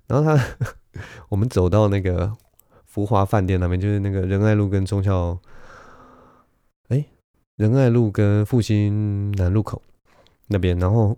[0.08, 0.44] 然后他
[1.30, 2.36] 我们走到那个
[2.84, 5.38] 福华饭店那边，就是那个仁爱路跟忠孝，
[6.88, 7.04] 哎，
[7.54, 9.80] 仁爱路跟复兴南路口
[10.48, 11.16] 那边，然后。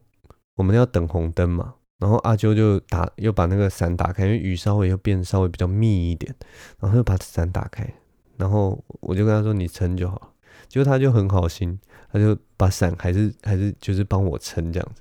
[0.57, 6.35] 我们要等红灯嘛，然后阿啾就打又把那个伞打开，因为雨稍微又变稍微比较密一点，
[6.79, 7.91] 然后又把伞打开，
[8.37, 10.35] 然后我就跟他说：“你撑就好。”
[10.69, 11.81] 结果他就很好心，
[12.13, 15.01] 他就把伞还是还是就是帮我撑这样子。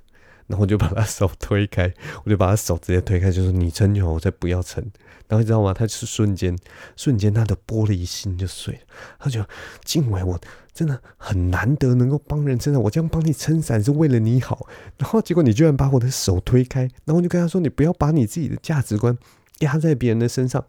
[0.50, 1.94] 然后我就把他手推开，
[2.24, 4.82] 我就把他手直接推开，就说你撑就好，我再不要撑。
[5.28, 5.72] 然后你知道吗？
[5.72, 6.58] 他是瞬间，
[6.96, 8.80] 瞬间他的玻璃心就碎了。
[9.20, 9.44] 他就
[9.84, 10.36] 静伟，我
[10.74, 14.66] 真的很难得能够帮人撑伞，我这样帮你撑伞是为了你好。
[14.98, 19.16] 然后结果你居然把我的手推开，然后我就跟他说：“你不要把你自己的价值观
[19.60, 20.64] 压在别人的身上。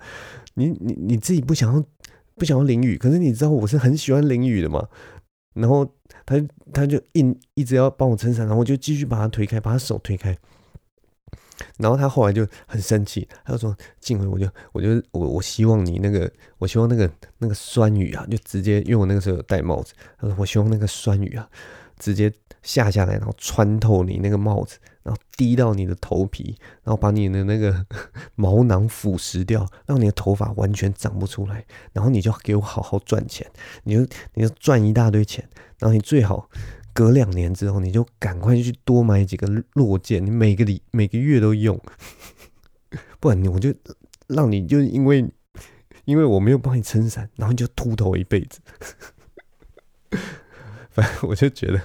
[0.54, 1.84] 你你你自己不想要
[2.36, 4.88] 不想要淋雨，可是你知道我是很喜欢淋雨的嘛。”
[5.56, 5.92] 然后
[6.40, 10.38] 他他就硬一直要帮我撑伞，然后我就继续把他推开，把他手推开。
[11.78, 21.48] 然后他后来就很生气，他就说：“静伟，我就我就我我希望你那个，我希望那个那个酸雨啊，就直接因为我那个时候有戴帽子，他说我希望那个酸雨啊，
[22.00, 27.86] 直接下下来，然后穿透你那个帽子。”然后滴到你的头皮，然后把你的那个
[28.36, 31.66] 毛囊腐蚀掉，让你的头发完全长不出来。
[31.94, 33.50] 然后你就给我好好赚钱，
[33.84, 34.02] 你就
[34.36, 35.48] 你就赚一大堆钱。
[35.80, 36.50] 然后你最好
[36.94, 41.80] 隔两年之后，你就赶快去多买几个落肩，你每个礼每个月都用，
[43.20, 43.74] 不然你我就
[44.28, 45.28] 让你就因为
[46.06, 48.60] 因为我没有帮你撑伞，然后你就秃头一辈子。
[50.92, 51.82] 反正我就觉得。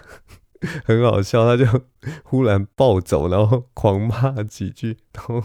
[0.85, 1.85] 很好笑，他就
[2.25, 5.43] 忽然暴走，然后狂骂几句，然后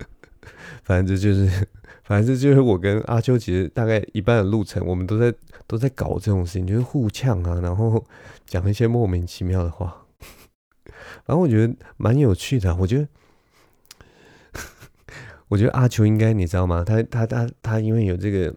[0.84, 1.68] 反正就是，
[2.04, 5.32] 反正就是我跟阿秋其实大概一半的路程，我们都在
[5.66, 8.04] 都在搞这种事情，就是互呛啊，然后
[8.44, 10.06] 讲一些莫名其妙的话。
[11.24, 13.08] 反正我觉得蛮有趣的，我觉得，
[15.48, 16.84] 我觉得阿秋应该你知道吗？
[16.84, 18.54] 他他他他因为有这个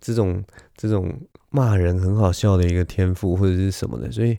[0.00, 0.42] 这种
[0.74, 1.20] 这种。
[1.52, 4.38] 骂人很好笑的一个天赋或者是什么的，所以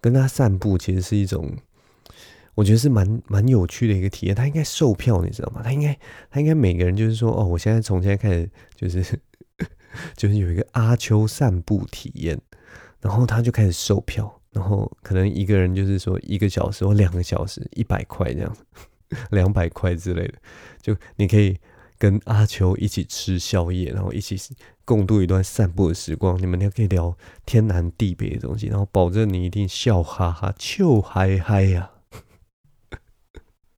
[0.00, 1.56] 跟他散步其实是一种，
[2.54, 4.34] 我觉得是蛮蛮有趣的一个体验。
[4.34, 5.62] 他应该售票，你知道吗？
[5.62, 5.96] 他应该
[6.28, 9.02] 他应该每个人就是说，哦，我现在从现在开始就是
[10.16, 12.36] 就是有一个阿秋散步体验，
[13.00, 18.56] 然后他就开始售票，然后可能一个人就是说一个小时或两个小时一百块这样，
[19.30, 20.34] 两百块之类的，
[20.82, 21.56] 就你可以。
[21.98, 24.36] 跟阿秋一起吃宵夜，然后一起
[24.92, 26.38] 共度一段散步的时光。
[26.38, 27.16] 你们俩可以聊
[27.46, 31.92] 天南地北的东西，然后保证你一定笑哈哈、笑嗨嗨呀！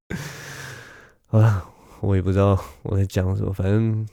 [1.26, 1.64] 好了，
[2.00, 4.08] 我也不知道我在讲什么，反正，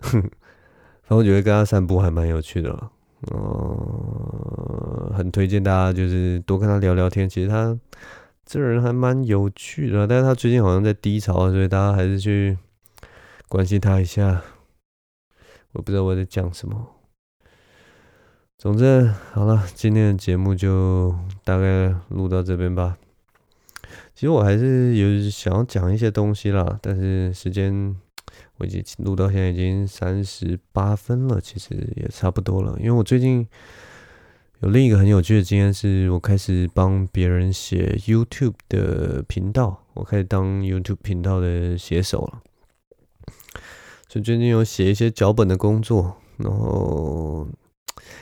[0.00, 0.20] 哼，
[1.04, 2.90] 反正我觉得跟他散步还蛮有趣的。
[3.32, 7.26] 嗯，很推荐大家就是多跟他聊聊天。
[7.26, 7.78] 其实他
[8.44, 12.58] 这人还蛮有趣的，但是他最近好像在低潮，所以大家还是去。
[13.48, 14.40] 关心他一下，
[15.72, 16.86] 我不知道我在讲什么。
[18.58, 22.96] 总之，好了，今天的节目就大概录到这边吧。
[24.14, 27.96] 其实我还是有想要讲一些东西啦，但是时间
[28.58, 32.76] 我已经录到现在已经三十八分了，其实也差不多了。
[32.78, 33.46] 因为我最近
[34.60, 42.42] 有另一个很有趣的经验，是我开始帮别人写 YouTube 的频道，我开始当 YouTube 频道的写手了。
[44.12, 47.48] 就最近有写一些脚本的工作，然后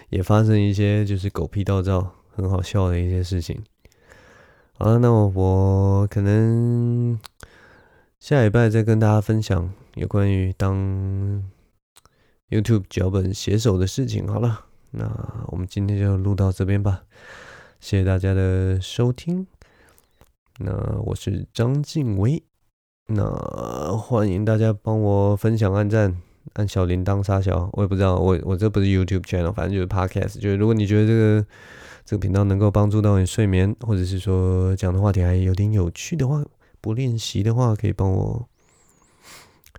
[0.09, 3.61] 也发生一些就是狗屁倒灶、很好笑的一些事情。
[4.74, 7.18] 好了，那我可能
[8.20, 11.43] 下礼拜再跟大家分享有关于当
[12.51, 14.28] YouTube 脚本写手的事情。
[14.28, 17.03] 好了，那我们今天就录到这边吧，
[17.80, 19.45] 谢谢大家的收听。
[20.61, 22.41] 那我是张晋唯。
[23.12, 26.16] 那欢迎大家帮我分享、按赞、
[26.52, 30.38] 按小铃铛、撒小，我也不知道，我我这不是 YouTube channel，反正就是 Podcast。
[30.38, 31.46] 就是如果你觉得这个
[32.04, 36.40] 这个频道能够帮助到你睡眠，或者是说讲的话题还有点有趣的话，
[36.80, 38.48] 不练习的话，可以帮我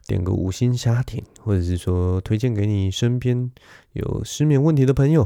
[0.07, 3.49] 点个五星瞎点，或者是说推荐给你身边
[3.93, 5.25] 有失眠问题的朋友。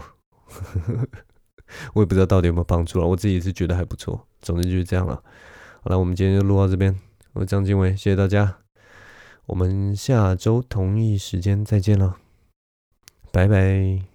[1.96, 4.28] 我也不知道到底有没有帮助了，我自己是觉得还不错。
[4.44, 5.24] 总之就是这样了。
[5.82, 6.96] 好了，我们今天就录到这边。
[7.36, 8.60] 我是张经纬，谢谢大家，
[9.48, 12.16] 我们下周同一时间再见了，
[13.30, 14.15] 拜拜。